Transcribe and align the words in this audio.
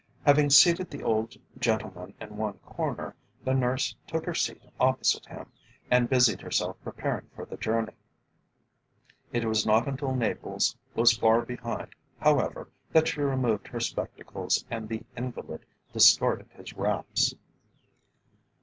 Having 0.25 0.49
seated 0.49 0.89
the 0.89 1.03
old 1.03 1.35
gentleman 1.59 2.15
in 2.19 2.35
one 2.35 2.57
corner, 2.65 3.15
the 3.45 3.53
nurse 3.53 3.95
took 4.07 4.25
her 4.25 4.33
seat 4.33 4.59
opposite 4.79 5.27
him, 5.27 5.51
and 5.91 6.09
busied 6.09 6.41
herself 6.41 6.75
preparing 6.83 7.29
for 7.35 7.45
the 7.45 7.55
journey. 7.55 7.93
It 9.31 9.45
was 9.45 9.63
not 9.63 9.87
until 9.87 10.15
Naples 10.15 10.75
was 10.95 11.15
far 11.15 11.41
behind, 11.41 11.89
however, 12.19 12.67
that 12.91 13.09
she 13.09 13.21
removed 13.21 13.67
her 13.67 13.79
spectacles 13.79 14.65
and 14.71 14.89
the 14.89 15.03
invalid 15.15 15.67
discarded 15.93 16.49
his 16.55 16.73
wraps. 16.73 17.35